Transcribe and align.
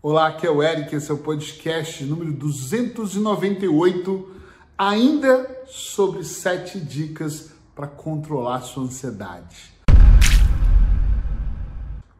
Olá, 0.00 0.28
aqui 0.28 0.46
é 0.46 0.50
o 0.50 0.62
Eric, 0.62 0.94
esse 0.94 1.10
é 1.10 1.14
o 1.14 1.18
podcast 1.18 2.04
número 2.04 2.32
298, 2.32 4.30
ainda 4.78 5.64
sobre 5.66 6.22
sete 6.22 6.78
dicas 6.78 7.50
para 7.74 7.88
controlar 7.88 8.60
sua 8.60 8.84
ansiedade. 8.84 9.72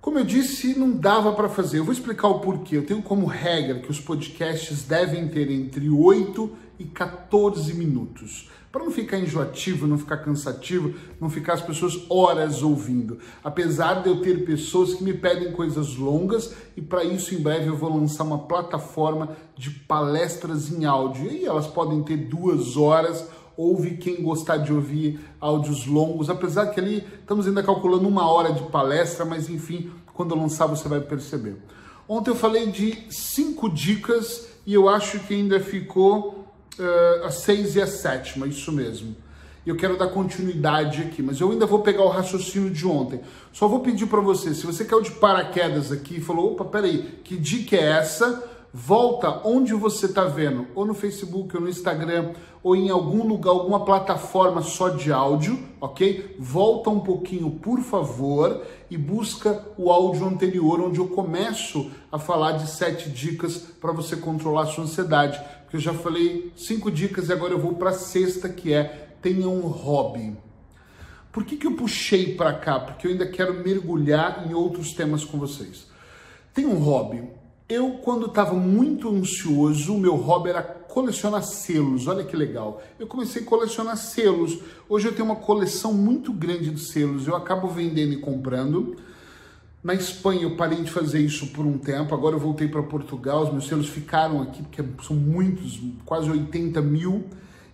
Como 0.08 0.20
eu 0.20 0.24
disse, 0.24 0.74
não 0.78 0.90
dava 0.90 1.34
para 1.34 1.50
fazer. 1.50 1.80
Eu 1.80 1.84
vou 1.84 1.92
explicar 1.92 2.28
o 2.28 2.40
porquê. 2.40 2.78
Eu 2.78 2.86
tenho 2.86 3.02
como 3.02 3.26
regra 3.26 3.78
que 3.78 3.90
os 3.90 4.00
podcasts 4.00 4.82
devem 4.84 5.28
ter 5.28 5.50
entre 5.50 5.90
8 5.90 6.50
e 6.78 6.84
14 6.84 7.74
minutos 7.74 8.48
para 8.72 8.84
não 8.84 8.90
ficar 8.90 9.18
enjoativo, 9.18 9.86
não 9.86 9.98
ficar 9.98 10.18
cansativo, 10.18 10.94
não 11.20 11.28
ficar 11.28 11.54
as 11.54 11.62
pessoas 11.62 12.06
horas 12.08 12.62
ouvindo. 12.62 13.18
Apesar 13.44 14.02
de 14.02 14.08
eu 14.08 14.22
ter 14.22 14.44
pessoas 14.44 14.94
que 14.94 15.04
me 15.04 15.12
pedem 15.12 15.52
coisas 15.52 15.96
longas 15.96 16.54
e 16.76 16.80
para 16.80 17.04
isso 17.04 17.34
em 17.34 17.38
breve 17.38 17.68
eu 17.68 17.76
vou 17.76 17.94
lançar 17.94 18.24
uma 18.24 18.38
plataforma 18.38 19.36
de 19.56 19.70
palestras 19.70 20.70
em 20.72 20.84
áudio 20.84 21.30
e 21.30 21.44
elas 21.44 21.66
podem 21.66 22.02
ter 22.02 22.16
duas 22.16 22.76
horas. 22.76 23.28
Ouve 23.58 23.96
quem 23.96 24.22
gostar 24.22 24.58
de 24.58 24.72
ouvir 24.72 25.18
áudios 25.40 25.84
longos, 25.84 26.30
apesar 26.30 26.68
que 26.68 26.78
ali 26.78 27.04
estamos 27.20 27.44
ainda 27.44 27.60
calculando 27.60 28.06
uma 28.06 28.30
hora 28.30 28.52
de 28.52 28.62
palestra, 28.70 29.24
mas 29.24 29.50
enfim, 29.50 29.90
quando 30.14 30.32
eu 30.32 30.38
lançar 30.38 30.66
você 30.66 30.88
vai 30.88 31.00
perceber. 31.00 31.56
Ontem 32.08 32.30
eu 32.30 32.36
falei 32.36 32.68
de 32.68 32.96
cinco 33.10 33.68
dicas 33.68 34.46
e 34.64 34.72
eu 34.72 34.88
acho 34.88 35.18
que 35.18 35.34
ainda 35.34 35.58
ficou 35.58 36.46
uh, 36.78 37.24
a 37.26 37.32
seis 37.32 37.74
e 37.74 37.82
a 37.82 37.86
sétima, 37.88 38.46
isso 38.46 38.70
mesmo. 38.70 39.16
Eu 39.66 39.74
quero 39.74 39.98
dar 39.98 40.06
continuidade 40.06 41.02
aqui, 41.02 41.20
mas 41.20 41.40
eu 41.40 41.50
ainda 41.50 41.66
vou 41.66 41.80
pegar 41.80 42.04
o 42.04 42.08
raciocínio 42.08 42.70
de 42.70 42.86
ontem. 42.86 43.20
Só 43.52 43.66
vou 43.66 43.80
pedir 43.80 44.06
para 44.06 44.20
você, 44.20 44.54
se 44.54 44.64
você 44.64 44.84
caiu 44.84 45.02
de 45.02 45.10
paraquedas 45.10 45.90
aqui 45.90 46.18
e 46.18 46.20
falou, 46.20 46.52
opa, 46.52 46.64
peraí, 46.64 47.18
que 47.24 47.36
dica 47.36 47.74
é 47.74 47.98
essa? 47.98 48.57
Volta 48.72 49.40
onde 49.44 49.72
você 49.72 50.06
está 50.06 50.24
vendo, 50.24 50.66
ou 50.74 50.84
no 50.84 50.94
Facebook, 50.94 51.56
ou 51.56 51.62
no 51.62 51.68
Instagram, 51.68 52.32
ou 52.62 52.76
em 52.76 52.90
algum 52.90 53.26
lugar, 53.26 53.50
alguma 53.50 53.84
plataforma 53.84 54.60
só 54.62 54.90
de 54.90 55.10
áudio, 55.10 55.58
ok? 55.80 56.36
Volta 56.38 56.90
um 56.90 57.00
pouquinho, 57.00 57.50
por 57.50 57.80
favor, 57.80 58.62
e 58.90 58.96
busca 58.98 59.64
o 59.78 59.90
áudio 59.90 60.26
anterior, 60.26 60.80
onde 60.80 60.98
eu 60.98 61.08
começo 61.08 61.90
a 62.12 62.18
falar 62.18 62.52
de 62.52 62.70
sete 62.70 63.08
dicas 63.08 63.56
para 63.56 63.92
você 63.92 64.16
controlar 64.16 64.64
a 64.64 64.66
sua 64.66 64.84
ansiedade 64.84 65.40
que 65.68 65.76
eu 65.76 65.80
já 65.80 65.92
falei 65.92 66.52
cinco 66.56 66.90
dicas 66.90 67.28
e 67.28 67.32
agora 67.32 67.52
eu 67.52 67.58
vou 67.58 67.74
para 67.74 67.90
a 67.90 67.94
sexta, 67.94 68.48
que 68.48 68.72
é 68.72 69.08
tenha 69.20 69.48
um 69.48 69.60
hobby. 69.60 70.36
Por 71.30 71.44
que, 71.44 71.56
que 71.56 71.66
eu 71.66 71.76
puxei 71.76 72.34
para 72.34 72.54
cá? 72.54 72.80
Porque 72.80 73.06
eu 73.06 73.10
ainda 73.10 73.26
quero 73.26 73.62
mergulhar 73.62 74.46
em 74.48 74.54
outros 74.54 74.92
temas 74.92 75.24
com 75.24 75.38
vocês. 75.38 75.86
Tem 76.54 76.64
um 76.64 76.78
hobby. 76.78 77.28
Eu, 77.68 77.98
quando 78.02 78.26
estava 78.26 78.54
muito 78.54 79.10
ansioso, 79.10 79.94
o 79.94 80.00
meu 80.00 80.16
hobby 80.16 80.48
era 80.48 80.62
colecionar 80.62 81.42
selos. 81.42 82.06
Olha 82.06 82.24
que 82.24 82.34
legal. 82.34 82.82
Eu 82.98 83.06
comecei 83.06 83.42
a 83.42 83.44
colecionar 83.44 83.94
selos. 83.98 84.58
Hoje 84.88 85.08
eu 85.08 85.12
tenho 85.12 85.26
uma 85.26 85.36
coleção 85.36 85.92
muito 85.92 86.32
grande 86.32 86.70
de 86.70 86.80
selos. 86.80 87.26
Eu 87.26 87.36
acabo 87.36 87.68
vendendo 87.68 88.14
e 88.14 88.16
comprando. 88.16 88.96
Na 89.84 89.92
Espanha 89.92 90.44
eu 90.44 90.56
parei 90.56 90.82
de 90.82 90.90
fazer 90.90 91.20
isso 91.20 91.48
por 91.48 91.66
um 91.66 91.76
tempo, 91.76 92.12
agora 92.12 92.34
eu 92.34 92.40
voltei 92.40 92.66
para 92.66 92.82
Portugal, 92.82 93.44
os 93.44 93.52
meus 93.52 93.68
selos 93.68 93.88
ficaram 93.88 94.42
aqui, 94.42 94.60
porque 94.60 94.82
são 95.06 95.14
muitos, 95.14 95.80
quase 96.04 96.28
80 96.28 96.82
mil, 96.82 97.26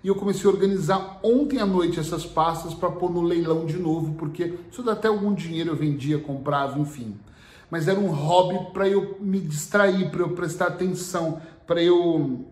e 0.02 0.08
eu 0.08 0.14
comecei 0.14 0.48
a 0.48 0.52
organizar 0.52 1.18
ontem 1.22 1.58
à 1.60 1.64
noite 1.64 1.98
essas 1.98 2.26
pastas 2.26 2.74
para 2.74 2.90
pôr 2.90 3.10
no 3.10 3.22
leilão 3.22 3.64
de 3.64 3.78
novo, 3.78 4.12
porque 4.14 4.52
isso 4.70 4.82
dá 4.82 4.92
até 4.92 5.08
algum 5.08 5.32
dinheiro, 5.32 5.70
eu 5.70 5.76
vendia, 5.76 6.18
comprava, 6.18 6.78
enfim. 6.78 7.16
Mas 7.74 7.88
era 7.88 7.98
um 7.98 8.06
hobby 8.06 8.70
para 8.72 8.86
eu 8.86 9.16
me 9.18 9.40
distrair, 9.40 10.08
para 10.08 10.20
eu 10.20 10.28
prestar 10.28 10.68
atenção, 10.68 11.42
para 11.66 11.82
eu, 11.82 12.46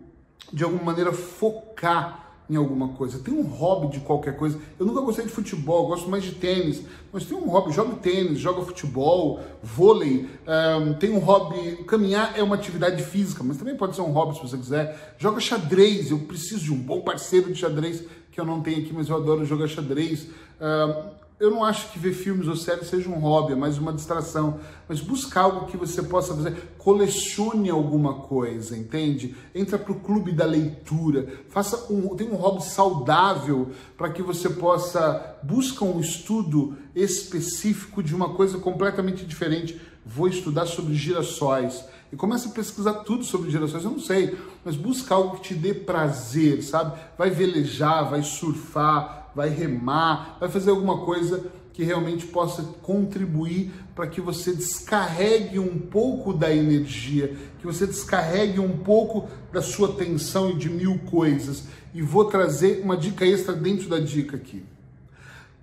de 0.51 0.65
alguma 0.65 0.83
maneira, 0.83 1.13
focar 1.13 2.41
em 2.49 2.57
alguma 2.57 2.89
coisa, 2.89 3.19
tem 3.19 3.33
um 3.33 3.43
hobby 3.43 3.87
de 3.87 4.01
qualquer 4.01 4.35
coisa. 4.35 4.59
Eu 4.77 4.85
nunca 4.85 4.99
gostei 4.99 5.23
de 5.23 5.31
futebol, 5.31 5.87
gosto 5.87 6.09
mais 6.09 6.25
de 6.25 6.33
tênis, 6.33 6.83
mas 7.09 7.23
tem 7.23 7.37
um 7.37 7.47
hobby, 7.47 7.71
joga 7.71 7.95
tênis, 7.95 8.37
joga 8.37 8.65
futebol, 8.65 9.39
vôlei, 9.63 10.27
um, 10.45 10.93
tem 10.95 11.11
um 11.11 11.19
hobby, 11.19 11.85
caminhar 11.85 12.37
é 12.37 12.43
uma 12.43 12.55
atividade 12.55 13.01
física, 13.01 13.45
mas 13.45 13.55
também 13.55 13.77
pode 13.77 13.95
ser 13.95 14.01
um 14.01 14.11
hobby 14.11 14.35
se 14.35 14.41
você 14.41 14.57
quiser. 14.57 15.15
Joga 15.17 15.39
xadrez, 15.39 16.11
eu 16.11 16.19
preciso 16.19 16.65
de 16.65 16.73
um 16.73 16.77
bom 16.79 16.99
parceiro 16.99 17.47
de 17.47 17.57
xadrez, 17.57 18.03
que 18.29 18.41
eu 18.41 18.43
não 18.43 18.59
tenho 18.59 18.79
aqui, 18.81 18.91
mas 18.93 19.07
eu 19.07 19.15
adoro 19.15 19.45
jogar 19.45 19.69
xadrez. 19.69 20.27
Um, 20.59 21.22
eu 21.39 21.51
não 21.51 21.63
acho 21.63 21.91
que 21.91 21.99
ver 21.99 22.13
filmes 22.13 22.47
ou 22.47 22.55
séries 22.55 22.87
seja 22.87 23.09
um 23.09 23.19
hobby, 23.19 23.53
é 23.53 23.55
mais 23.55 23.77
uma 23.77 23.91
distração. 23.91 24.59
Mas 24.87 25.01
buscar 25.01 25.41
algo 25.41 25.65
que 25.65 25.75
você 25.75 26.01
possa 26.01 26.35
fazer. 26.35 26.73
Colecione 26.77 27.69
alguma 27.69 28.15
coisa, 28.15 28.77
entende? 28.77 29.35
Entra 29.53 29.77
para 29.77 29.91
o 29.91 29.99
clube 29.99 30.31
da 30.31 30.45
leitura. 30.45 31.27
Faça 31.49 31.91
um, 31.91 32.15
tem 32.15 32.29
um 32.29 32.35
hobby 32.35 32.63
saudável 32.63 33.71
para 33.97 34.09
que 34.09 34.21
você 34.21 34.49
possa 34.49 35.37
buscar 35.43 35.85
um 35.85 35.99
estudo 35.99 36.77
específico 36.95 38.03
de 38.03 38.15
uma 38.15 38.33
coisa 38.35 38.57
completamente 38.57 39.25
diferente. 39.25 39.79
Vou 40.05 40.27
estudar 40.27 40.65
sobre 40.65 40.93
girassóis 40.93 41.83
e 42.11 42.15
começa 42.15 42.47
a 42.47 42.51
pesquisar 42.51 42.93
tudo 43.05 43.23
sobre 43.23 43.49
girassóis. 43.49 43.83
Eu 43.83 43.91
não 43.91 43.99
sei, 43.99 44.37
mas 44.63 44.75
busca 44.75 45.15
algo 45.15 45.37
que 45.37 45.49
te 45.49 45.55
dê 45.55 45.73
prazer, 45.73 46.61
sabe? 46.61 46.99
Vai 47.17 47.31
velejar, 47.31 48.09
vai 48.09 48.21
surfar, 48.21 49.22
vai 49.35 49.49
remar, 49.49 50.37
vai 50.39 50.49
fazer 50.49 50.69
alguma 50.69 51.05
coisa 51.05 51.45
que 51.73 51.83
realmente 51.83 52.27
possa 52.27 52.61
contribuir 52.83 53.71
para 53.95 54.07
que 54.07 54.21
você 54.21 54.53
descarregue 54.53 55.57
um 55.57 55.79
pouco 55.79 56.31
da 56.31 56.53
energia, 56.53 57.35
que 57.59 57.65
você 57.65 57.87
descarregue 57.87 58.59
um 58.59 58.77
pouco 58.77 59.27
da 59.51 59.61
sua 59.61 59.93
tensão 59.93 60.51
e 60.51 60.55
de 60.55 60.69
mil 60.69 60.99
coisas. 60.99 61.63
E 61.93 62.01
vou 62.01 62.25
trazer 62.25 62.81
uma 62.83 62.95
dica 62.95 63.25
extra 63.25 63.53
dentro 63.53 63.89
da 63.89 63.99
dica 63.99 64.37
aqui. 64.37 64.63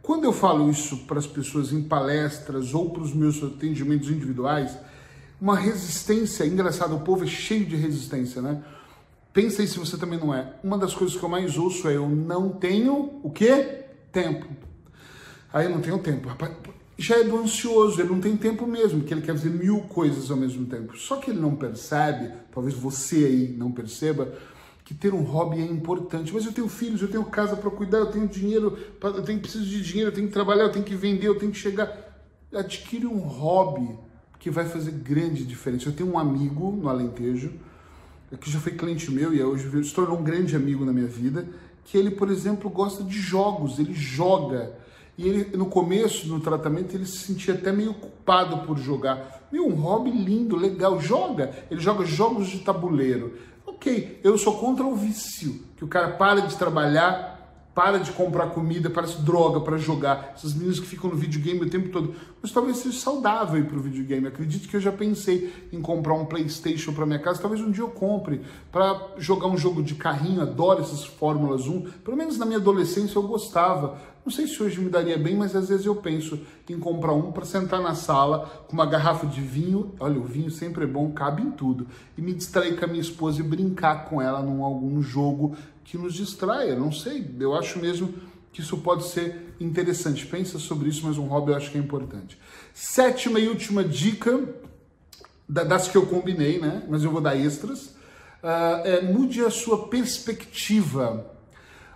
Quando 0.03 0.25
eu 0.25 0.33
falo 0.33 0.69
isso 0.69 0.99
para 1.07 1.19
as 1.19 1.27
pessoas 1.27 1.73
em 1.73 1.83
palestras 1.83 2.75
ou 2.75 2.91
para 2.91 3.03
os 3.03 3.15
meus 3.15 3.43
atendimentos 3.43 4.11
individuais, 4.11 4.77
uma 5.41 5.57
resistência, 5.57 6.45
engraçado, 6.45 6.97
o 6.97 7.01
povo 7.01 7.25
é 7.25 7.29
cheio 7.29 7.65
de 7.65 7.77
resistência, 7.77 8.43
né? 8.43 8.63
Pensa 9.33 9.63
aí 9.63 9.69
se 9.69 9.79
você 9.79 9.97
também 9.97 10.19
não 10.19 10.35
é. 10.35 10.55
Uma 10.63 10.77
das 10.77 10.93
coisas 10.93 11.17
que 11.17 11.23
eu 11.23 11.29
mais 11.29 11.57
ouço 11.57 11.89
é 11.89 11.97
eu 11.97 12.09
não 12.09 12.51
tenho 12.51 13.21
o 13.23 13.31
quê? 13.31 13.85
Tempo. 14.11 14.47
Aí 15.53 15.67
eu 15.67 15.71
não 15.71 15.81
tenho 15.81 15.99
tempo. 15.99 16.29
Rapaz, 16.29 16.53
já 16.99 17.19
é 17.19 17.25
do 17.25 17.39
ansioso, 17.39 18.01
ele 18.01 18.11
não 18.11 18.21
tem 18.21 18.37
tempo 18.37 18.67
mesmo, 18.67 19.03
que 19.03 19.15
ele 19.15 19.23
quer 19.23 19.33
fazer 19.33 19.51
mil 19.51 19.81
coisas 19.83 20.31
ao 20.31 20.37
mesmo 20.37 20.67
tempo. 20.67 20.97
Só 20.99 21.17
que 21.17 21.31
ele 21.31 21.41
não 21.41 21.57
percebe, 21.57 22.33
talvez 22.53 22.75
você 22.75 23.25
aí 23.25 23.55
não 23.57 23.73
perceba, 23.73 24.35
que 24.85 24.93
ter 24.93 25.15
um 25.15 25.23
hobby 25.23 25.61
é 25.61 25.65
importante. 25.65 26.33
Mas 26.35 26.45
eu 26.45 26.53
tenho 26.53 26.69
filhos, 26.69 27.01
eu 27.01 27.09
tenho 27.09 27.25
casa 27.25 27.57
para 27.57 27.71
cuidar, 27.71 27.99
eu 27.99 28.11
tenho 28.11 28.27
dinheiro, 28.27 28.77
eu 29.01 29.23
tenho 29.23 29.39
preciso 29.39 29.65
de 29.65 29.81
dinheiro, 29.81 30.11
eu 30.11 30.15
tenho 30.15 30.27
que 30.27 30.33
trabalhar, 30.33 30.65
eu 30.65 30.73
tenho 30.73 30.85
que 30.85 30.97
vender, 30.97 31.29
eu 31.29 31.39
tenho 31.39 31.53
que 31.53 31.59
chegar. 31.59 31.89
Adquire 32.53 33.07
um 33.07 33.21
hobby 33.21 33.97
que 34.41 34.51
vai 34.51 34.67
fazer 34.69 34.91
grande 34.91 35.45
diferença. 35.45 35.89
Eu 35.89 35.93
tenho 35.93 36.11
um 36.11 36.19
amigo 36.19 36.73
no 36.73 36.89
Alentejo 36.89 37.53
que 38.39 38.51
já 38.51 38.61
foi 38.61 38.73
cliente 38.73 39.11
meu 39.11 39.35
e 39.35 39.43
hoje 39.43 39.85
se 39.85 39.95
tornou 39.95 40.19
um 40.19 40.23
grande 40.23 40.55
amigo 40.55 40.85
na 40.85 40.93
minha 40.93 41.07
vida, 41.07 41.47
que 41.85 41.99
ele, 41.99 42.11
por 42.11 42.31
exemplo, 42.31 42.71
gosta 42.71 43.03
de 43.03 43.19
jogos, 43.19 43.79
ele 43.79 43.95
joga. 43.95 44.73
E 45.19 45.29
ele, 45.29 45.57
no 45.57 45.67
começo, 45.67 46.29
no 46.29 46.41
tratamento, 46.41 46.95
ele 46.95 47.05
se 47.05 47.19
sentia 47.19 47.55
até 47.55 47.73
meio 47.73 47.93
culpado 47.95 48.59
por 48.67 48.79
jogar. 48.79 49.49
Meu, 49.51 49.67
um 49.67 49.75
hobby 49.75 50.11
lindo, 50.11 50.57
legal, 50.57 51.01
joga. 51.01 51.51
Ele 51.71 51.81
joga 51.81 52.05
jogos 52.05 52.49
de 52.49 52.61
tabuleiro. 52.61 53.37
Ok, 53.67 54.21
eu 54.23 54.39
sou 54.39 54.59
contra 54.59 54.85
o 54.85 54.95
vício, 54.95 55.63
que 55.77 55.85
o 55.85 55.89
cara 55.89 56.13
para 56.13 56.41
de 56.43 56.57
trabalhar 56.57 57.30
para 57.81 57.97
de 57.97 58.13
comprar 58.13 58.51
comida, 58.51 58.91
parece 58.91 59.23
droga 59.23 59.59
para 59.59 59.79
jogar. 59.79 60.35
Essas 60.37 60.53
meninas 60.53 60.79
que 60.79 60.87
ficam 60.87 61.09
no 61.09 61.17
videogame 61.17 61.63
o 61.63 61.71
tempo 61.71 61.89
todo. 61.89 62.15
Mas 62.43 62.53
talvez 62.53 62.77
seja 62.77 62.99
saudável 62.99 63.65
para 63.65 63.79
o 63.79 63.81
videogame. 63.81 64.27
Acredite 64.27 64.69
que 64.69 64.77
eu 64.77 64.81
já 64.83 64.93
pensei 64.93 65.51
em 65.73 65.81
comprar 65.81 66.13
um 66.13 66.27
PlayStation 66.27 66.93
para 66.93 67.07
minha 67.07 67.19
casa. 67.19 67.41
Talvez 67.41 67.63
um 67.63 67.71
dia 67.71 67.83
eu 67.83 67.89
compre 67.89 68.43
para 68.71 69.15
jogar 69.17 69.47
um 69.47 69.57
jogo 69.57 69.83
de 69.83 69.95
carrinho. 69.95 70.43
Adoro 70.43 70.83
essas 70.83 71.07
Fórmulas 71.07 71.67
1. 71.67 71.81
Pelo 72.05 72.19
menos 72.19 72.37
na 72.37 72.45
minha 72.45 72.59
adolescência 72.59 73.17
eu 73.17 73.23
gostava. 73.23 73.97
Não 74.25 74.31
sei 74.31 74.47
se 74.47 74.63
hoje 74.63 74.81
me 74.81 74.91
daria 74.91 75.17
bem, 75.17 75.35
mas 75.35 75.57
às 75.57 75.69
vezes 75.69 75.87
eu 75.87 75.97
penso 75.97 76.39
em 76.69 76.79
comprar 76.79 77.13
um 77.13 77.33
para 77.33 77.45
sentar 77.45 77.81
na 77.81 77.95
sala 77.95 78.65
com 78.69 78.75
uma 78.75 78.87
garrafa 78.87 79.27
de 79.27 79.41
vinho. 79.41 79.95
Olha, 79.99 80.19
o 80.19 80.25
vinho 80.25 80.51
sempre 80.51 80.85
é 80.85 80.87
bom, 80.87 81.11
cabe 81.11 81.43
em 81.43 81.51
tudo. 81.51 81.87
E 82.17 82.21
me 82.21 82.33
distrair 82.33 82.79
com 82.79 82.85
a 82.85 82.89
minha 82.89 83.01
esposa 83.01 83.41
e 83.41 83.43
brincar 83.43 84.05
com 84.05 84.21
ela 84.21 84.43
num 84.43 84.63
algum 84.63 85.03
jogo 85.03 85.57
que 85.85 85.97
nos 85.97 86.15
distraia. 86.15 86.77
Não 86.77 86.93
sei, 86.93 87.35
eu 87.41 87.55
acho 87.55 87.79
mesmo 87.79 88.15
que 88.53 88.61
isso 88.61 88.79
pode 88.79 89.05
ser 89.09 89.55
interessante. 89.59 90.27
Pensa 90.27 90.59
sobre 90.59 90.89
isso, 90.89 91.07
mas 91.07 91.17
um 91.17 91.27
hobby 91.27 91.53
eu 91.53 91.57
acho 91.57 91.71
que 91.71 91.79
é 91.79 91.81
importante. 91.81 92.39
Sétima 92.75 93.41
e 93.41 93.49
última 93.49 93.83
dica, 93.83 94.49
das 95.49 95.89
que 95.89 95.97
eu 95.97 96.07
combinei, 96.07 96.61
né? 96.61 96.85
Mas 96.89 97.03
eu 97.03 97.11
vou 97.11 97.21
dar 97.21 97.37
extras. 97.37 97.87
Uh, 98.43 98.85
é, 98.85 99.03
mude 99.03 99.45
a 99.45 99.51
sua 99.51 99.89
perspectiva. 99.89 101.27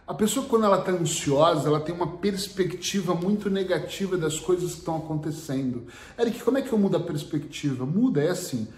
A 0.06 0.12
pessoa, 0.12 0.44
quando 0.44 0.66
ela 0.66 0.80
está 0.80 0.92
ansiosa, 0.92 1.66
ela 1.66 1.80
tem 1.80 1.94
uma 1.94 2.18
perspectiva 2.18 3.14
muito 3.14 3.48
negativa 3.48 4.18
das 4.18 4.38
coisas 4.38 4.72
que 4.72 4.78
estão 4.80 4.98
acontecendo. 4.98 5.84
Eric, 6.18 6.42
como 6.42 6.58
é 6.58 6.62
que 6.62 6.70
eu 6.70 6.78
mudo 6.78 6.98
a 6.98 7.00
perspectiva? 7.00 7.86
Muda, 7.86 8.22
é 8.22 8.28
assim. 8.28 8.68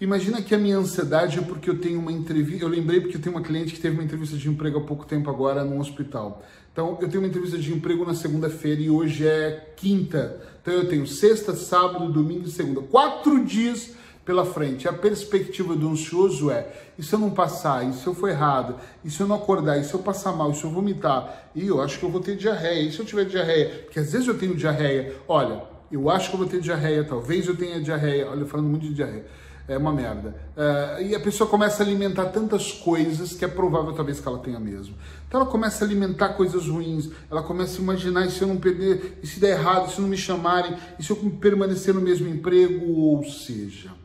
Imagina 0.00 0.40
que 0.40 0.54
a 0.54 0.58
minha 0.58 0.78
ansiedade 0.78 1.40
é 1.40 1.42
porque 1.42 1.68
eu 1.68 1.80
tenho 1.80 1.98
uma 1.98 2.12
entrevista. 2.12 2.64
Eu 2.64 2.68
lembrei 2.68 3.00
porque 3.00 3.16
eu 3.16 3.20
tenho 3.20 3.34
uma 3.34 3.42
cliente 3.42 3.74
que 3.74 3.80
teve 3.80 3.96
uma 3.96 4.04
entrevista 4.04 4.36
de 4.36 4.48
emprego 4.48 4.78
há 4.78 4.82
pouco 4.82 5.04
tempo 5.04 5.28
agora 5.28 5.64
num 5.64 5.80
hospital. 5.80 6.42
Então, 6.72 6.96
eu 7.00 7.08
tenho 7.08 7.20
uma 7.20 7.28
entrevista 7.28 7.58
de 7.58 7.74
emprego 7.74 8.06
na 8.06 8.14
segunda-feira 8.14 8.80
e 8.80 8.88
hoje 8.88 9.26
é 9.26 9.72
quinta. 9.76 10.40
Então, 10.62 10.72
eu 10.72 10.88
tenho 10.88 11.04
sexta, 11.04 11.52
sábado, 11.56 12.12
domingo 12.12 12.46
e 12.46 12.50
segunda. 12.50 12.80
Quatro 12.80 13.44
dias 13.44 13.90
pela 14.30 14.46
frente. 14.46 14.86
A 14.86 14.92
perspectiva 14.92 15.74
do 15.74 15.88
ansioso 15.88 16.52
é: 16.52 16.68
e 16.96 17.02
se 17.02 17.12
eu 17.12 17.18
não 17.18 17.30
passar? 17.30 17.84
E 17.88 17.92
se 17.92 18.06
eu 18.06 18.14
for 18.14 18.28
errado? 18.28 18.76
E 19.04 19.10
se 19.10 19.20
eu 19.20 19.26
não 19.26 19.34
acordar? 19.34 19.76
E 19.76 19.82
se 19.82 19.92
eu 19.92 19.98
passar 19.98 20.32
mal? 20.32 20.52
E 20.52 20.54
se 20.54 20.62
eu 20.62 20.70
vomitar? 20.70 21.50
E 21.52 21.66
eu 21.66 21.82
acho 21.82 21.98
que 21.98 22.04
eu 22.04 22.10
vou 22.10 22.20
ter 22.20 22.36
diarreia. 22.36 22.80
E 22.80 22.92
se 22.92 23.00
eu 23.00 23.04
tiver 23.04 23.24
diarreia? 23.24 23.82
Porque 23.84 23.98
às 23.98 24.12
vezes 24.12 24.28
eu 24.28 24.38
tenho 24.38 24.54
diarreia. 24.54 25.16
Olha, 25.26 25.64
eu 25.90 26.08
acho 26.08 26.28
que 26.28 26.36
eu 26.36 26.38
vou 26.38 26.48
ter 26.48 26.60
diarreia, 26.60 27.02
talvez 27.02 27.48
eu 27.48 27.56
tenha 27.56 27.80
diarreia. 27.80 28.30
Olha, 28.30 28.46
falando 28.46 28.68
muito 28.68 28.86
de 28.86 28.94
diarreia. 28.94 29.26
É 29.66 29.76
uma 29.76 29.92
merda. 29.92 30.34
Uh, 30.56 31.02
e 31.02 31.14
a 31.14 31.20
pessoa 31.20 31.50
começa 31.50 31.82
a 31.82 31.86
alimentar 31.86 32.26
tantas 32.26 32.72
coisas 32.72 33.34
que 33.34 33.44
é 33.44 33.48
provável 33.48 33.92
talvez 33.92 34.20
que 34.20 34.28
ela 34.28 34.38
tenha 34.38 34.60
mesmo. 34.60 34.94
Então 35.26 35.40
ela 35.40 35.50
começa 35.50 35.84
a 35.84 35.86
alimentar 35.86 36.30
coisas 36.30 36.66
ruins, 36.66 37.10
ela 37.30 37.42
começa 37.42 37.78
a 37.78 37.82
imaginar 37.82 38.26
e 38.26 38.30
se 38.30 38.42
eu 38.42 38.48
não 38.48 38.56
perder, 38.56 39.18
e 39.22 39.26
se 39.26 39.38
der 39.38 39.58
errado, 39.58 39.88
e 39.88 39.92
se 39.92 40.00
não 40.00 40.08
me 40.08 40.16
chamarem, 40.16 40.76
e 40.98 41.04
se 41.04 41.10
eu 41.10 41.16
permanecer 41.40 41.94
no 41.94 42.00
mesmo 42.00 42.28
emprego, 42.28 42.84
ou 42.84 43.24
seja, 43.24 43.99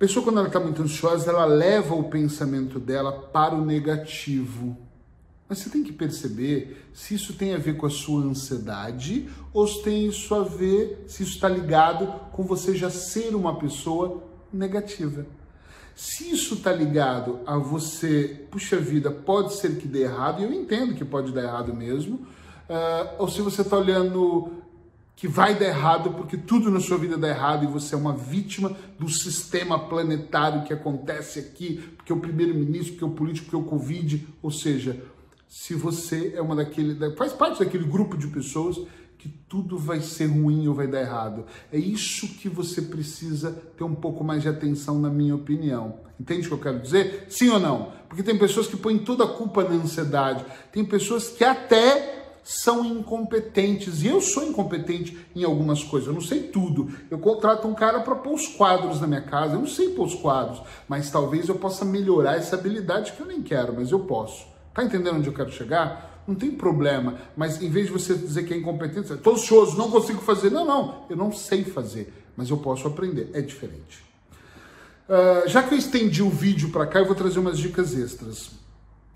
pessoa, 0.00 0.24
quando 0.24 0.38
ela 0.38 0.46
está 0.46 0.58
muito 0.58 0.82
ansiosa, 0.82 1.30
ela 1.30 1.44
leva 1.44 1.94
o 1.94 2.04
pensamento 2.04 2.80
dela 2.80 3.12
para 3.12 3.54
o 3.54 3.62
negativo. 3.62 4.74
Mas 5.46 5.58
você 5.58 5.68
tem 5.68 5.84
que 5.84 5.92
perceber 5.92 6.88
se 6.94 7.14
isso 7.14 7.34
tem 7.34 7.54
a 7.54 7.58
ver 7.58 7.76
com 7.76 7.84
a 7.84 7.90
sua 7.90 8.22
ansiedade 8.22 9.28
ou 9.52 9.68
se 9.68 9.82
tem 9.82 10.06
isso 10.06 10.34
a 10.34 10.42
ver, 10.42 11.04
se 11.06 11.22
isso 11.22 11.34
está 11.34 11.50
ligado 11.50 12.06
com 12.32 12.42
você 12.44 12.74
já 12.74 12.88
ser 12.88 13.34
uma 13.34 13.58
pessoa 13.58 14.22
negativa. 14.50 15.26
Se 15.94 16.30
isso 16.30 16.54
está 16.54 16.72
ligado 16.72 17.40
a 17.44 17.58
você, 17.58 18.46
puxa 18.50 18.78
vida, 18.78 19.10
pode 19.10 19.52
ser 19.52 19.76
que 19.76 19.86
dê 19.86 20.04
errado, 20.04 20.40
e 20.40 20.44
eu 20.44 20.52
entendo 20.52 20.94
que 20.94 21.04
pode 21.04 21.30
dar 21.30 21.42
errado 21.42 21.74
mesmo, 21.74 22.14
uh, 22.14 23.16
ou 23.18 23.28
se 23.28 23.42
você 23.42 23.60
está 23.60 23.76
olhando 23.76 24.50
que 25.20 25.28
vai 25.28 25.54
dar 25.54 25.66
errado 25.66 26.12
porque 26.12 26.34
tudo 26.34 26.70
na 26.70 26.80
sua 26.80 26.96
vida 26.96 27.18
dá 27.18 27.28
errado 27.28 27.62
e 27.62 27.66
você 27.66 27.94
é 27.94 27.98
uma 27.98 28.16
vítima 28.16 28.74
do 28.98 29.06
sistema 29.06 29.78
planetário 29.78 30.64
que 30.64 30.72
acontece 30.72 31.38
aqui, 31.38 31.76
porque 31.94 32.10
o 32.10 32.18
primeiro-ministro, 32.18 32.92
porque 32.94 33.04
o 33.04 33.10
político, 33.10 33.50
porque 33.50 33.62
o 33.62 33.68
Covid, 33.68 34.26
ou 34.42 34.50
seja, 34.50 34.98
se 35.46 35.74
você 35.74 36.32
é 36.34 36.40
uma 36.40 36.56
daquele, 36.56 37.14
faz 37.16 37.34
parte 37.34 37.62
daquele 37.62 37.84
grupo 37.84 38.16
de 38.16 38.28
pessoas 38.28 38.80
que 39.18 39.28
tudo 39.28 39.76
vai 39.76 40.00
ser 40.00 40.24
ruim 40.24 40.66
ou 40.66 40.74
vai 40.74 40.86
dar 40.86 41.02
errado. 41.02 41.44
É 41.70 41.76
isso 41.76 42.26
que 42.26 42.48
você 42.48 42.80
precisa 42.80 43.52
ter 43.76 43.84
um 43.84 43.94
pouco 43.94 44.24
mais 44.24 44.40
de 44.40 44.48
atenção, 44.48 44.98
na 44.98 45.10
minha 45.10 45.34
opinião. 45.34 45.96
Entende 46.18 46.46
o 46.46 46.48
que 46.48 46.54
eu 46.54 46.58
quero 46.58 46.80
dizer? 46.80 47.26
Sim 47.28 47.50
ou 47.50 47.60
não? 47.60 47.92
Porque 48.08 48.22
tem 48.22 48.38
pessoas 48.38 48.66
que 48.66 48.76
põem 48.78 48.96
toda 48.96 49.24
a 49.24 49.28
culpa 49.28 49.64
na 49.64 49.74
ansiedade. 49.74 50.46
Tem 50.72 50.82
pessoas 50.82 51.28
que 51.28 51.44
até 51.44 52.19
são 52.50 52.84
incompetentes. 52.84 54.02
E 54.02 54.08
eu 54.08 54.20
sou 54.20 54.42
incompetente 54.42 55.16
em 55.36 55.44
algumas 55.44 55.84
coisas, 55.84 56.08
eu 56.08 56.14
não 56.14 56.20
sei 56.20 56.48
tudo. 56.48 56.90
Eu 57.08 57.20
contrato 57.20 57.68
um 57.68 57.74
cara 57.74 58.00
para 58.00 58.16
pôr 58.16 58.34
os 58.34 58.48
quadros 58.48 59.00
na 59.00 59.06
minha 59.06 59.20
casa, 59.20 59.54
eu 59.54 59.60
não 59.60 59.68
sei 59.68 59.90
pôr 59.90 60.06
os 60.06 60.16
quadros, 60.16 60.60
mas 60.88 61.10
talvez 61.10 61.48
eu 61.48 61.54
possa 61.54 61.84
melhorar 61.84 62.36
essa 62.36 62.56
habilidade 62.56 63.12
que 63.12 63.20
eu 63.20 63.26
nem 63.26 63.40
quero, 63.40 63.72
mas 63.74 63.92
eu 63.92 64.00
posso. 64.00 64.48
Tá 64.74 64.82
entendendo 64.82 65.18
onde 65.18 65.28
eu 65.28 65.32
quero 65.32 65.52
chegar? 65.52 66.24
Não 66.26 66.34
tem 66.34 66.50
problema, 66.50 67.18
mas 67.36 67.62
em 67.62 67.70
vez 67.70 67.86
de 67.86 67.92
você 67.92 68.14
dizer 68.14 68.42
que 68.42 68.52
é 68.52 68.56
incompetente, 68.56 69.12
estou 69.12 69.34
ansioso, 69.34 69.78
não 69.78 69.88
consigo 69.88 70.20
fazer. 70.20 70.50
Não, 70.50 70.64
não, 70.64 71.04
eu 71.08 71.16
não 71.16 71.32
sei 71.32 71.62
fazer, 71.62 72.12
mas 72.36 72.50
eu 72.50 72.56
posso 72.56 72.88
aprender. 72.88 73.30
É 73.32 73.40
diferente. 73.40 74.04
Uh, 75.08 75.48
já 75.48 75.62
que 75.62 75.72
eu 75.72 75.78
estendi 75.78 76.20
o 76.20 76.30
vídeo 76.30 76.70
para 76.70 76.86
cá, 76.86 76.98
eu 76.98 77.06
vou 77.06 77.14
trazer 77.14 77.38
umas 77.38 77.58
dicas 77.58 77.96
extras. 77.96 78.50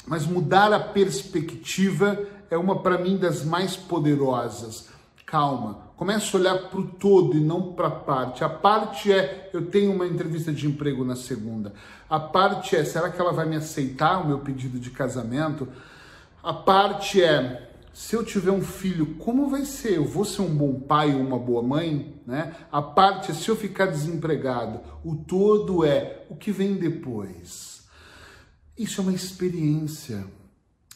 Mas 0.06 0.26
mudar 0.26 0.72
a 0.72 0.80
perspectiva 0.80 2.18
é 2.50 2.56
uma, 2.56 2.80
para 2.80 2.98
mim, 2.98 3.16
das 3.16 3.44
mais 3.44 3.76
poderosas. 3.76 4.88
Calma, 5.24 5.88
comece 5.96 6.36
a 6.36 6.38
olhar 6.38 6.58
para 6.68 6.78
o 6.78 6.86
todo 6.86 7.36
e 7.36 7.40
não 7.40 7.72
para 7.72 7.88
a 7.88 7.90
parte. 7.90 8.44
A 8.44 8.48
parte 8.48 9.10
é, 9.10 9.50
eu 9.52 9.66
tenho 9.66 9.92
uma 9.92 10.06
entrevista 10.06 10.52
de 10.52 10.66
emprego 10.66 11.04
na 11.04 11.16
segunda. 11.16 11.72
A 12.08 12.20
parte 12.20 12.76
é, 12.76 12.84
será 12.84 13.10
que 13.10 13.20
ela 13.20 13.32
vai 13.32 13.46
me 13.46 13.56
aceitar 13.56 14.22
o 14.22 14.28
meu 14.28 14.38
pedido 14.40 14.78
de 14.78 14.90
casamento? 14.90 15.66
A 16.42 16.52
parte 16.52 17.22
é, 17.22 17.70
se 17.94 18.14
eu 18.14 18.24
tiver 18.24 18.50
um 18.50 18.60
filho, 18.60 19.14
como 19.18 19.48
vai 19.48 19.64
ser? 19.64 19.96
Eu 19.96 20.04
vou 20.04 20.24
ser 20.24 20.42
um 20.42 20.54
bom 20.54 20.78
pai 20.80 21.14
ou 21.14 21.20
uma 21.20 21.38
boa 21.38 21.62
mãe? 21.62 22.14
Né? 22.26 22.54
A 22.70 22.82
parte 22.82 23.30
é, 23.30 23.34
se 23.34 23.48
eu 23.48 23.56
ficar 23.56 23.86
desempregado. 23.86 24.80
O 25.04 25.16
todo 25.16 25.84
é, 25.84 26.24
o 26.28 26.36
que 26.36 26.52
vem 26.52 26.74
depois? 26.74 27.73
Isso 28.76 29.00
é 29.00 29.02
uma 29.04 29.12
experiência. 29.12 30.24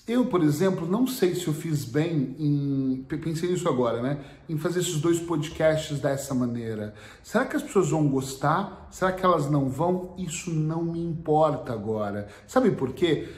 Eu, 0.06 0.25
por 0.25 0.42
exemplo, 0.42 0.88
não 0.88 1.06
sei 1.06 1.34
se 1.34 1.46
eu 1.46 1.52
fiz 1.52 1.84
bem 1.84 2.34
em. 2.38 3.04
Pensei 3.22 3.50
nisso 3.50 3.69
agora, 3.69 4.00
né? 4.00 4.19
Em 4.48 4.56
fazer 4.56 4.80
esses 4.80 5.00
dois 5.00 5.20
podcasts 5.20 6.00
dessa 6.00 6.34
maneira. 6.34 6.94
Será 7.22 7.44
que 7.44 7.54
as 7.54 7.62
pessoas 7.62 7.90
vão 7.90 8.08
gostar? 8.08 8.88
Será 8.90 9.12
que 9.12 9.25
elas 9.25 9.50
não 9.50 9.69
vão? 9.69 10.14
Isso 10.16 10.50
não 10.50 10.82
me 10.82 10.98
importa 10.98 11.75
agora. 11.75 12.26
Sabe 12.46 12.70
por 12.70 12.94
quê? 12.94 13.28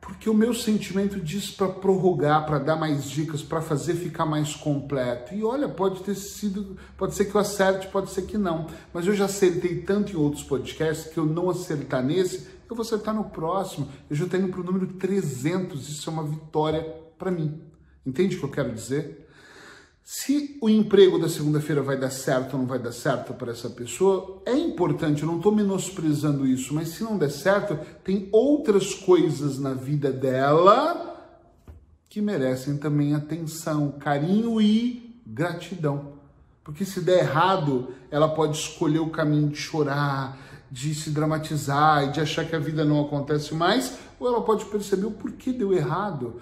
Porque 0.00 0.28
o 0.28 0.34
meu 0.34 0.52
sentimento 0.52 1.20
diz 1.20 1.52
para 1.52 1.68
prorrogar, 1.68 2.44
para 2.44 2.58
dar 2.58 2.74
mais 2.74 3.08
dicas, 3.08 3.40
para 3.40 3.62
fazer 3.62 3.94
ficar 3.94 4.26
mais 4.26 4.56
completo. 4.56 5.32
E 5.32 5.44
olha, 5.44 5.68
pode 5.68 6.02
ter 6.02 6.16
sido, 6.16 6.76
pode 6.98 7.14
ser 7.14 7.26
que 7.26 7.34
eu 7.36 7.40
acerte, 7.40 7.86
pode 7.86 8.10
ser 8.10 8.22
que 8.22 8.36
não. 8.36 8.66
Mas 8.92 9.06
eu 9.06 9.14
já 9.14 9.26
acertei 9.26 9.76
tanto 9.82 10.12
em 10.12 10.16
outros 10.16 10.42
podcasts 10.42 11.12
que 11.12 11.18
eu 11.18 11.24
não 11.24 11.48
acertar 11.48 12.04
nesse, 12.04 12.48
eu 12.72 12.76
vou 12.76 12.82
acertar 12.84 13.14
no 13.14 13.24
próximo. 13.24 13.88
Eu 14.10 14.16
já 14.16 14.24
indo 14.24 14.48
para 14.48 14.60
o 14.60 14.64
número 14.64 14.86
300. 14.94 15.88
Isso 15.88 16.08
é 16.08 16.12
uma 16.12 16.24
vitória 16.24 16.82
para 17.18 17.30
mim. 17.30 17.60
Entende 18.04 18.36
o 18.36 18.40
que 18.40 18.44
eu 18.44 18.50
quero 18.50 18.72
dizer? 18.72 19.28
Se 20.02 20.58
o 20.60 20.68
emprego 20.68 21.18
da 21.18 21.28
segunda-feira 21.28 21.80
vai 21.80 21.96
dar 21.96 22.10
certo 22.10 22.54
ou 22.54 22.60
não 22.60 22.66
vai 22.66 22.78
dar 22.78 22.90
certo 22.90 23.32
para 23.34 23.52
essa 23.52 23.70
pessoa, 23.70 24.42
é 24.44 24.52
importante, 24.52 25.22
eu 25.22 25.28
não 25.28 25.36
estou 25.36 25.54
menosprezando 25.54 26.44
isso, 26.44 26.74
mas 26.74 26.88
se 26.88 27.04
não 27.04 27.16
der 27.16 27.30
certo, 27.30 27.78
tem 28.02 28.28
outras 28.32 28.94
coisas 28.94 29.60
na 29.60 29.74
vida 29.74 30.10
dela 30.10 31.08
que 32.08 32.20
merecem 32.20 32.76
também 32.76 33.14
atenção, 33.14 33.92
carinho 33.92 34.60
e 34.60 35.20
gratidão. 35.24 36.12
Porque 36.64 36.84
se 36.84 37.00
der 37.00 37.20
errado, 37.20 37.94
ela 38.10 38.28
pode 38.28 38.56
escolher 38.56 38.98
o 38.98 39.10
caminho 39.10 39.48
de 39.48 39.56
chorar, 39.56 40.38
de 40.72 40.94
se 40.94 41.10
dramatizar 41.10 42.04
e 42.04 42.12
de 42.12 42.20
achar 42.22 42.46
que 42.46 42.56
a 42.56 42.58
vida 42.58 42.82
não 42.82 43.02
acontece 43.02 43.54
mais, 43.54 43.98
ou 44.18 44.26
ela 44.26 44.40
pode 44.40 44.64
perceber 44.64 45.04
o 45.04 45.10
porquê 45.10 45.52
deu 45.52 45.74
errado. 45.74 46.40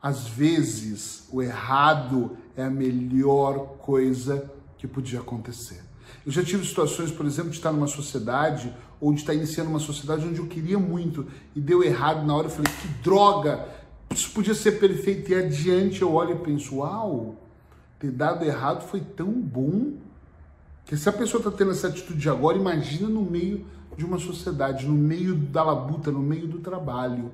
Às 0.00 0.28
vezes, 0.28 1.26
o 1.32 1.42
errado 1.42 2.36
é 2.56 2.62
a 2.62 2.70
melhor 2.70 3.78
coisa 3.78 4.48
que 4.78 4.86
podia 4.86 5.18
acontecer. 5.18 5.82
Eu 6.24 6.30
já 6.30 6.44
tive 6.44 6.64
situações, 6.64 7.10
por 7.10 7.26
exemplo, 7.26 7.50
de 7.50 7.56
estar 7.56 7.72
numa 7.72 7.88
sociedade 7.88 8.72
ou 9.00 9.12
de 9.12 9.18
estar 9.18 9.34
iniciando 9.34 9.70
uma 9.70 9.80
sociedade 9.80 10.28
onde 10.28 10.38
eu 10.38 10.46
queria 10.46 10.78
muito 10.78 11.26
e 11.56 11.60
deu 11.60 11.82
errado 11.82 12.24
na 12.24 12.36
hora. 12.36 12.46
Eu 12.46 12.50
falei, 12.52 12.70
que 12.80 12.88
droga! 13.02 13.66
Isso 14.14 14.30
podia 14.30 14.54
ser 14.54 14.78
perfeito. 14.78 15.32
E 15.32 15.34
adiante 15.34 16.02
eu 16.02 16.12
olho 16.12 16.36
e 16.36 16.38
penso, 16.38 16.76
uau, 16.76 17.34
ter 17.98 18.12
dado 18.12 18.44
errado 18.44 18.86
foi 18.88 19.00
tão 19.00 19.32
bom 19.32 19.94
que 20.92 20.98
se 20.98 21.08
a 21.08 21.12
pessoa 21.12 21.38
está 21.40 21.50
tendo 21.50 21.70
essa 21.70 21.88
atitude 21.88 22.28
agora, 22.28 22.58
imagina 22.58 23.08
no 23.08 23.22
meio 23.22 23.64
de 23.96 24.04
uma 24.04 24.18
sociedade, 24.18 24.84
no 24.84 24.92
meio 24.92 25.34
da 25.34 25.62
labuta, 25.62 26.10
no 26.10 26.18
meio 26.18 26.46
do 26.46 26.58
trabalho. 26.58 27.32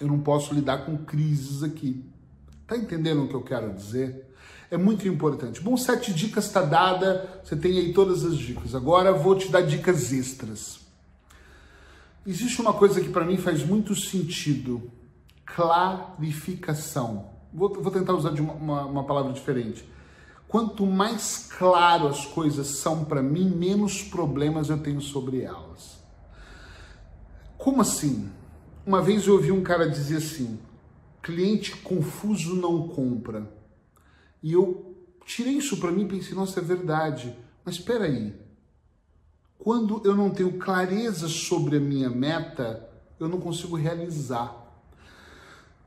Eu 0.00 0.08
não 0.08 0.18
posso 0.18 0.52
lidar 0.52 0.78
com 0.78 0.96
crises 0.96 1.62
aqui. 1.62 2.04
Tá 2.66 2.76
entendendo 2.76 3.22
o 3.22 3.28
que 3.28 3.34
eu 3.34 3.42
quero 3.42 3.72
dizer? 3.72 4.34
É 4.68 4.76
muito 4.76 5.06
importante. 5.06 5.60
Bom, 5.60 5.76
sete 5.76 6.12
dicas 6.12 6.46
está 6.46 6.60
dada, 6.60 7.40
você 7.44 7.54
tem 7.54 7.78
aí 7.78 7.92
todas 7.92 8.24
as 8.24 8.36
dicas. 8.36 8.74
Agora 8.74 9.12
vou 9.12 9.36
te 9.36 9.48
dar 9.48 9.60
dicas 9.60 10.12
extras. 10.12 10.80
Existe 12.26 12.60
uma 12.60 12.72
coisa 12.72 13.00
que 13.00 13.10
para 13.10 13.24
mim 13.24 13.36
faz 13.36 13.64
muito 13.64 13.94
sentido: 13.94 14.90
clarificação. 15.44 17.30
Vou, 17.54 17.72
vou 17.80 17.92
tentar 17.92 18.14
usar 18.14 18.30
uma, 18.30 18.54
uma, 18.54 18.86
uma 18.86 19.04
palavra 19.04 19.32
diferente 19.32 19.84
Quanto 20.48 20.86
mais 20.86 21.48
claro 21.58 22.06
as 22.06 22.24
coisas 22.24 22.66
são 22.68 23.04
para 23.04 23.22
mim, 23.22 23.50
menos 23.50 24.02
problemas 24.02 24.70
eu 24.70 24.78
tenho 24.78 25.00
sobre 25.00 25.42
elas. 25.42 25.96
Como 27.58 27.80
assim? 27.80 28.30
Uma 28.86 29.02
vez 29.02 29.26
eu 29.26 29.34
ouvi 29.34 29.50
um 29.50 29.62
cara 29.62 29.88
dizer 29.88 30.18
assim: 30.18 30.58
cliente 31.20 31.76
confuso 31.78 32.54
não 32.54 32.86
compra. 32.88 33.50
E 34.40 34.52
eu 34.52 34.94
tirei 35.24 35.54
isso 35.54 35.78
para 35.78 35.90
mim 35.90 36.04
e 36.04 36.08
pensei: 36.08 36.34
nossa, 36.34 36.60
é 36.60 36.62
verdade. 36.62 37.36
Mas 37.64 37.76
espera 37.76 38.04
aí. 38.04 38.32
Quando 39.58 40.00
eu 40.04 40.14
não 40.14 40.30
tenho 40.30 40.58
clareza 40.58 41.26
sobre 41.26 41.78
a 41.78 41.80
minha 41.80 42.08
meta, 42.08 42.88
eu 43.18 43.28
não 43.28 43.40
consigo 43.40 43.74
realizar. 43.74 44.64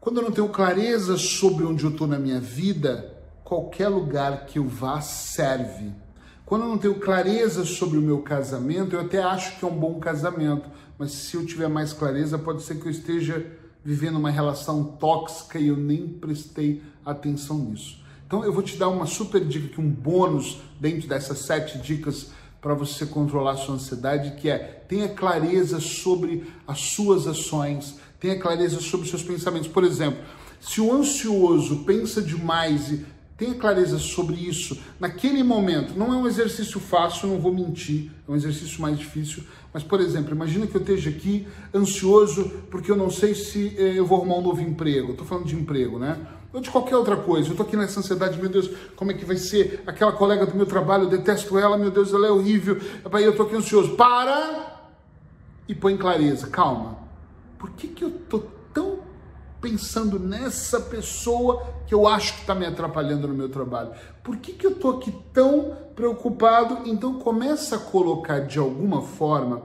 Quando 0.01 0.17
eu 0.17 0.23
não 0.23 0.31
tenho 0.31 0.49
clareza 0.49 1.17
sobre 1.17 1.63
onde 1.63 1.85
eu 1.85 1.91
estou 1.91 2.07
na 2.07 2.19
minha 2.19 2.41
vida, 2.41 3.18
qualquer 3.49 3.87
lugar 3.87 4.45
que 4.45 4.59
eu 4.59 4.67
vá 4.67 5.01
serve. 5.01 5.91
Quando 6.45 6.65
eu 6.65 6.67
não 6.69 6.77
tenho 6.77 6.99
clareza 6.99 7.65
sobre 7.65 7.97
o 7.97 8.01
meu 8.01 8.21
casamento, 8.21 8.95
eu 8.95 9.01
até 9.01 9.23
acho 9.23 9.57
que 9.57 9.65
é 9.65 9.67
um 9.67 9.75
bom 9.75 9.99
casamento, 9.99 10.69
mas 10.99 11.11
se 11.11 11.35
eu 11.35 11.43
tiver 11.43 11.67
mais 11.67 11.91
clareza, 11.91 12.37
pode 12.37 12.61
ser 12.61 12.79
que 12.79 12.85
eu 12.85 12.91
esteja 12.91 13.43
vivendo 13.83 14.17
uma 14.17 14.29
relação 14.29 14.83
tóxica 14.83 15.57
e 15.57 15.67
eu 15.67 15.75
nem 15.75 16.07
prestei 16.07 16.83
atenção 17.03 17.57
nisso. 17.57 18.03
Então 18.27 18.45
eu 18.45 18.53
vou 18.53 18.61
te 18.61 18.77
dar 18.77 18.87
uma 18.87 19.07
super 19.07 19.43
dica 19.43 19.81
um 19.81 19.89
bônus 19.89 20.61
dentro 20.79 21.07
dessas 21.07 21.39
sete 21.39 21.79
dicas 21.79 22.29
para 22.61 22.75
você 22.75 23.03
controlar 23.03 23.53
a 23.53 23.57
sua 23.57 23.75
ansiedade, 23.75 24.39
que 24.39 24.47
é 24.47 24.59
tenha 24.87 25.09
clareza 25.09 25.79
sobre 25.79 26.45
as 26.67 26.79
suas 26.91 27.25
ações, 27.25 27.95
tenha 28.19 28.39
clareza 28.39 28.79
sobre 28.79 29.05
os 29.05 29.09
seus 29.09 29.23
pensamentos. 29.23 29.67
Por 29.67 29.83
exemplo, 29.83 30.19
se 30.59 30.81
o 30.81 30.93
ansioso 30.93 31.83
pensa 31.83 32.21
demais 32.21 32.91
e 32.91 33.05
tenha 33.39 33.55
clareza 33.55 33.97
sobre 33.97 34.35
isso 34.35 34.77
naquele 34.99 35.41
momento. 35.41 35.97
Não 35.97 36.13
é 36.13 36.17
um 36.17 36.27
exercício 36.27 36.77
fácil, 36.79 37.29
não 37.29 37.39
vou 37.39 37.53
mentir, 37.53 38.11
é 38.27 38.31
um 38.31 38.35
exercício 38.35 38.81
mais 38.81 38.99
difícil. 38.99 39.43
Mas, 39.73 39.81
por 39.81 40.01
exemplo, 40.01 40.35
imagina 40.35 40.67
que 40.67 40.75
eu 40.75 40.81
esteja 40.81 41.09
aqui 41.09 41.47
ansioso 41.73 42.51
porque 42.69 42.91
eu 42.91 42.97
não 42.97 43.09
sei 43.09 43.33
se 43.33 43.73
eh, 43.77 43.97
eu 43.97 44.05
vou 44.05 44.17
arrumar 44.17 44.35
um 44.35 44.41
novo 44.41 44.61
emprego. 44.61 45.13
Estou 45.13 45.25
falando 45.25 45.45
de 45.45 45.55
emprego, 45.55 45.97
né? 45.97 46.17
Ou 46.51 46.59
de 46.59 46.69
qualquer 46.69 46.97
outra 46.97 47.15
coisa. 47.15 47.47
Eu 47.47 47.51
estou 47.51 47.65
aqui 47.65 47.77
nessa 47.77 48.01
ansiedade, 48.01 48.37
meu 48.37 48.49
Deus, 48.49 48.69
como 48.95 49.11
é 49.11 49.13
que 49.13 49.23
vai 49.23 49.37
ser? 49.37 49.83
Aquela 49.87 50.11
colega 50.11 50.45
do 50.45 50.55
meu 50.55 50.65
trabalho, 50.65 51.03
eu 51.03 51.09
detesto 51.09 51.57
ela, 51.57 51.77
meu 51.77 51.91
Deus, 51.91 52.13
ela 52.13 52.27
é 52.27 52.31
horrível. 52.31 52.77
Aí 53.11 53.23
eu 53.23 53.31
estou 53.31 53.45
aqui 53.45 53.55
ansioso. 53.55 53.95
Para 53.95 54.83
e 55.67 55.73
põe 55.73 55.95
clareza. 55.95 56.47
Calma. 56.47 56.97
Por 57.57 57.69
que, 57.71 57.87
que 57.87 58.03
eu 58.03 58.09
estou 58.09 58.58
pensando 59.61 60.19
nessa 60.19 60.79
pessoa 60.79 61.65
que 61.85 61.93
eu 61.93 62.07
acho 62.07 62.33
que 62.35 62.41
está 62.41 62.55
me 62.55 62.65
atrapalhando 62.65 63.27
no 63.27 63.33
meu 63.33 63.49
trabalho? 63.49 63.91
Por 64.23 64.37
que, 64.37 64.53
que 64.53 64.65
eu 64.65 64.71
estou 64.71 64.97
aqui 64.97 65.13
tão 65.33 65.77
preocupado? 65.95 66.79
Então 66.85 67.19
começa 67.19 67.75
a 67.75 67.79
colocar 67.79 68.39
de 68.39 68.59
alguma 68.59 69.01
forma 69.01 69.61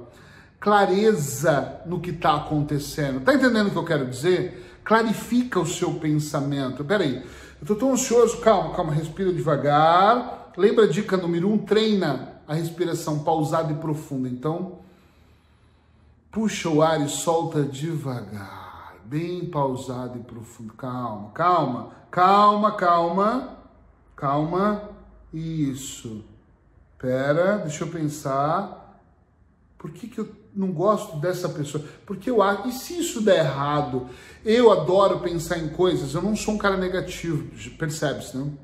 clareza 0.58 1.80
no 1.86 2.00
que 2.00 2.10
está 2.10 2.36
acontecendo. 2.36 3.20
Tá 3.20 3.34
entendendo 3.34 3.68
o 3.68 3.70
que 3.70 3.76
eu 3.76 3.84
quero 3.84 4.06
dizer? 4.06 4.80
Clarifica 4.82 5.60
o 5.60 5.66
seu 5.66 5.94
pensamento. 5.94 6.84
Peraí, 6.84 7.16
eu 7.16 7.62
estou 7.62 7.76
tão 7.76 7.92
ansioso. 7.92 8.38
Calma, 8.38 8.74
calma, 8.74 8.92
respira 8.92 9.32
devagar. 9.32 10.52
Lembra 10.56 10.84
a 10.84 10.88
dica 10.88 11.16
número 11.16 11.50
um? 11.50 11.58
Treina 11.58 12.40
a 12.48 12.54
respiração 12.54 13.20
pausada 13.20 13.72
e 13.72 13.76
profunda. 13.76 14.28
Então, 14.28 14.78
puxa 16.30 16.68
o 16.68 16.82
ar 16.82 17.00
e 17.00 17.08
solta 17.08 17.62
devagar 17.62 18.63
bem 19.06 19.46
pausado 19.46 20.18
e 20.18 20.22
profundo. 20.22 20.72
Calma, 20.74 21.30
calma, 21.30 21.92
calma, 22.10 22.72
calma, 22.72 23.58
calma. 24.16 24.90
Isso. 25.32 26.24
Pera, 26.98 27.58
deixa 27.58 27.84
eu 27.84 27.88
pensar. 27.88 29.00
Por 29.76 29.90
que, 29.90 30.06
que 30.06 30.18
eu 30.18 30.28
não 30.54 30.72
gosto 30.72 31.16
dessa 31.16 31.48
pessoa? 31.48 31.84
Porque 32.06 32.30
eu 32.30 32.40
acho. 32.40 32.68
E 32.68 32.72
se 32.72 32.98
isso 32.98 33.20
der 33.20 33.44
errado? 33.44 34.08
Eu 34.44 34.72
adoro 34.72 35.20
pensar 35.20 35.58
em 35.58 35.68
coisas. 35.68 36.14
Eu 36.14 36.22
não 36.22 36.34
sou 36.34 36.54
um 36.54 36.58
cara 36.58 36.76
negativo, 36.76 37.50
percebe-se, 37.76 38.36
não? 38.36 38.56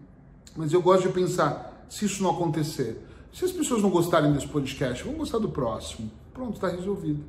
Mas 0.56 0.72
eu 0.72 0.80
gosto 0.80 1.08
de 1.08 1.14
pensar. 1.14 1.86
Se 1.88 2.04
isso 2.04 2.22
não 2.22 2.30
acontecer, 2.30 3.04
se 3.32 3.44
as 3.44 3.52
pessoas 3.52 3.82
não 3.82 3.90
gostarem 3.90 4.32
desse 4.32 4.46
podcast, 4.46 5.02
vão 5.04 5.14
gostar 5.14 5.38
do 5.38 5.48
próximo. 5.48 6.10
Pronto, 6.32 6.54
está 6.54 6.68
resolvido. 6.68 7.24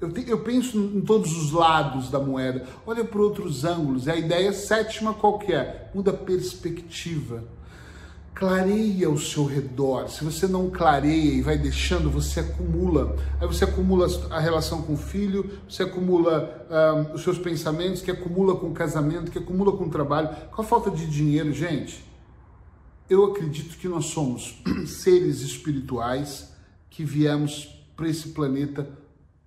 Eu, 0.00 0.10
te, 0.10 0.28
eu 0.28 0.40
penso 0.40 0.78
em 0.78 1.02
todos 1.02 1.36
os 1.36 1.52
lados 1.52 2.10
da 2.10 2.18
moeda, 2.18 2.66
olha 2.86 3.04
por 3.04 3.20
outros 3.20 3.64
ângulos. 3.64 4.08
É 4.08 4.12
a 4.12 4.16
ideia 4.16 4.52
sétima 4.52 5.12
qualquer, 5.12 5.54
é? 5.54 5.90
muda 5.94 6.10
a 6.10 6.14
perspectiva. 6.14 7.44
Clareia 8.34 9.08
ao 9.08 9.18
seu 9.18 9.44
redor. 9.44 10.08
Se 10.08 10.24
você 10.24 10.46
não 10.46 10.70
clareia 10.70 11.34
e 11.34 11.42
vai 11.42 11.58
deixando, 11.58 12.08
você 12.08 12.40
acumula. 12.40 13.14
Aí 13.38 13.46
você 13.46 13.64
acumula 13.64 14.06
a 14.30 14.40
relação 14.40 14.80
com 14.80 14.94
o 14.94 14.96
filho, 14.96 15.58
você 15.68 15.82
acumula 15.82 16.66
um, 16.70 17.14
os 17.14 17.22
seus 17.22 17.36
pensamentos, 17.36 18.00
que 18.00 18.10
acumula 18.10 18.56
com 18.56 18.68
o 18.68 18.72
casamento, 18.72 19.30
que 19.30 19.38
acumula 19.38 19.76
com 19.76 19.84
o 19.84 19.90
trabalho. 19.90 20.30
Com 20.50 20.62
a 20.62 20.64
falta 20.64 20.90
de 20.90 21.06
dinheiro, 21.06 21.52
gente, 21.52 22.02
eu 23.10 23.24
acredito 23.24 23.76
que 23.76 23.88
nós 23.88 24.06
somos 24.06 24.62
seres 24.86 25.42
espirituais 25.42 26.54
que 26.88 27.04
viemos 27.04 27.68
para 27.94 28.08
esse 28.08 28.28
planeta 28.28 28.88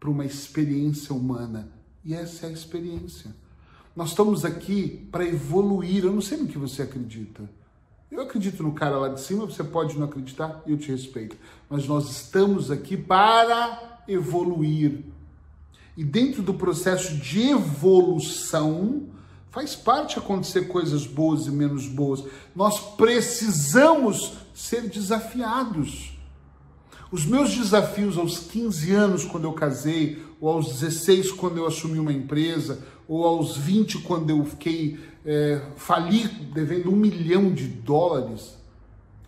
para 0.04 0.10
uma 0.10 0.26
experiência 0.26 1.16
humana. 1.16 1.72
E 2.04 2.14
essa 2.14 2.46
é 2.46 2.50
a 2.50 2.52
experiência. 2.52 3.34
Nós 3.96 4.10
estamos 4.10 4.44
aqui 4.44 5.08
para 5.10 5.26
evoluir. 5.26 6.04
Eu 6.04 6.12
não 6.12 6.20
sei 6.20 6.40
no 6.40 6.48
que 6.48 6.58
você 6.58 6.82
acredita. 6.82 7.50
Eu 8.12 8.20
acredito 8.20 8.62
no 8.62 8.74
cara 8.74 8.98
lá 8.98 9.08
de 9.08 9.22
cima, 9.22 9.46
você 9.46 9.64
pode 9.64 9.98
não 9.98 10.04
acreditar, 10.04 10.62
eu 10.68 10.78
te 10.78 10.92
respeito. 10.92 11.38
Mas 11.70 11.88
nós 11.88 12.12
estamos 12.12 12.70
aqui 12.70 12.98
para 12.98 14.04
evoluir. 14.06 15.06
E 15.96 16.04
dentro 16.04 16.44
do 16.44 16.54
processo 16.54 17.16
de 17.16 17.52
evolução, 17.52 19.04
faz 19.52 19.74
parte 19.74 20.20
acontecer 20.20 20.68
coisas 20.68 21.08
boas 21.08 21.46
e 21.46 21.52
menos 21.52 21.88
boas. 21.88 22.26
Nós 22.54 22.78
precisamos 22.98 24.34
ser 24.54 24.90
desafiados. 24.90 26.13
Os 27.14 27.28
meus 27.28 27.54
desafios 27.54 28.18
aos 28.18 28.40
15 28.40 28.92
anos, 28.92 29.24
quando 29.24 29.44
eu 29.44 29.54
casei, 29.54 30.24
ou 30.42 30.50
aos 30.50 30.80
16, 30.80 31.32
quando 31.32 31.58
eu 31.58 31.68
assumi 31.68 32.00
uma 32.00 32.12
empresa, 32.12 32.84
ou 33.08 33.24
aos 33.24 33.56
20, 33.56 34.00
quando 34.00 34.32
eu 34.32 34.44
fiquei, 34.44 35.00
é, 35.24 35.62
fali 35.76 36.28
devendo 36.28 36.92
um 36.92 36.96
milhão 36.96 37.54
de 37.54 37.68
dólares, 37.68 38.56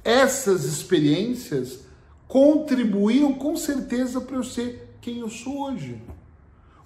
essas 0.04 0.63
experiências 0.63 1.82
contribuíram 2.27 3.34
com 3.34 3.56
certeza 3.56 4.20
para 4.20 4.38
eu 4.38 4.44
ser 4.44 4.98
quem 5.00 5.20
eu 5.20 5.30
sou 5.30 5.70
hoje. 5.70 6.01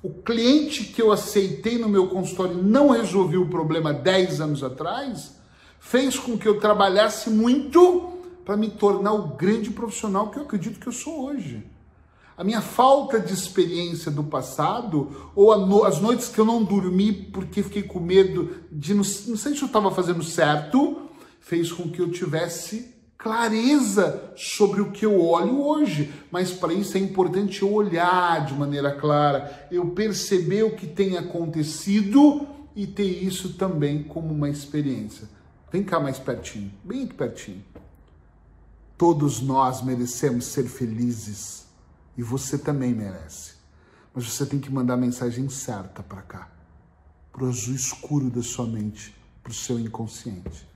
O 0.04 0.10
cliente 0.10 0.84
que 0.84 1.02
eu 1.02 1.14
aceitei 1.14 1.78
no 1.78 1.88
meu 1.88 2.10
consultório 2.10 2.62
não 2.62 2.90
resolveu 2.90 3.44
o 3.44 3.50
problema 3.50 3.94
10 3.94 4.42
anos 4.42 4.62
atrás, 4.66 5.34
fez 5.80 6.20
com 6.20 6.38
que 6.38 6.46
eu 6.46 6.60
trabalhasse 6.60 7.30
muito 7.30 8.19
para 8.50 8.58
me 8.58 8.68
tornar 8.68 9.14
o 9.14 9.36
grande 9.36 9.70
profissional 9.70 10.32
que 10.32 10.40
eu 10.40 10.42
acredito 10.42 10.80
que 10.80 10.88
eu 10.88 10.92
sou 10.92 11.26
hoje. 11.26 11.64
A 12.36 12.44
minha 12.44 12.62
falta 12.62 13.20
de 13.20 13.32
experiência 13.32 14.10
do 14.10 14.24
passado, 14.24 15.32
ou 15.36 15.56
no, 15.68 15.84
as 15.84 16.02
noites 16.02 16.30
que 16.30 16.40
eu 16.40 16.46
não 16.46 16.64
dormi 16.64 17.14
porque 17.14 17.62
fiquei 17.62 17.84
com 17.84 18.00
medo 18.00 18.56
de 18.72 18.96
não, 18.96 19.04
não 19.04 19.38
sei 19.38 19.56
se 19.56 19.62
eu 19.62 19.68
estava 19.68 19.92
fazendo 19.92 20.24
certo, 20.24 20.98
fez 21.40 21.72
com 21.72 21.92
que 21.92 22.02
eu 22.02 22.10
tivesse 22.10 22.96
clareza 23.16 24.34
sobre 24.36 24.82
o 24.82 24.90
que 24.90 25.06
eu 25.06 25.24
olho 25.24 25.62
hoje. 25.62 26.12
Mas 26.32 26.52
para 26.52 26.74
isso 26.74 26.98
é 26.98 27.00
importante 27.00 27.62
eu 27.62 27.72
olhar 27.72 28.48
de 28.48 28.56
maneira 28.56 28.92
clara, 28.94 29.68
eu 29.70 29.92
perceber 29.92 30.64
o 30.64 30.76
que 30.76 30.88
tem 30.88 31.20
acontecido 31.20 32.48
e 32.76 32.88
ter 32.88 33.24
isso 33.24 33.54
também 33.54 34.02
como 34.02 34.34
uma 34.34 34.50
experiência. 34.50 35.30
Vem 35.72 35.84
cá 35.84 36.00
mais 36.00 36.18
pertinho, 36.18 36.72
bem 36.84 37.04
aqui 37.04 37.14
pertinho. 37.14 37.64
Todos 39.00 39.40
nós 39.40 39.82
merecemos 39.82 40.44
ser 40.44 40.68
felizes 40.68 41.66
e 42.18 42.22
você 42.22 42.58
também 42.58 42.94
merece. 42.94 43.54
Mas 44.14 44.26
você 44.26 44.46
tem 44.46 44.60
que 44.60 44.70
mandar 44.70 44.96
a 44.96 44.98
mensagem 44.98 45.48
certa 45.48 46.04
para 46.04 46.22
cá, 46.22 46.52
para 47.32 47.46
o 47.46 47.48
azul 47.48 47.74
escuro 47.74 48.30
da 48.30 48.44
sua 48.44 48.68
mente, 48.68 49.16
para 49.42 49.52
o 49.52 49.56
seu 49.56 49.80
inconsciente. 49.80 50.68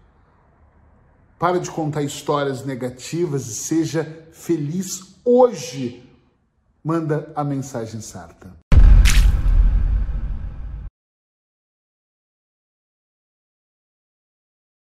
Para 1.37 1.59
de 1.59 1.69
contar 1.69 2.01
histórias 2.01 2.65
negativas 2.65 3.45
e 3.45 3.55
seja 3.55 4.29
feliz 4.31 5.15
hoje. 5.25 6.09
Manda 6.81 7.29
a 7.35 7.43
mensagem 7.43 7.99
certa. 7.99 8.62